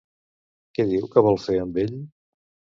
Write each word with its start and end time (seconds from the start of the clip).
Què 0.77 0.85
diu 0.93 1.05
que 1.13 1.25
vol 1.29 1.39
fer 1.45 1.61
amb 1.69 1.81
ell? 1.85 1.97